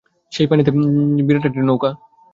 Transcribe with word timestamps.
সেই 0.31 0.47
পানিতেই 0.49 0.73
পানশি 0.73 0.89
জাতীয় 1.09 1.25
বিরাট 1.27 1.45
এক 1.47 1.53
নৌকা। 1.61 1.89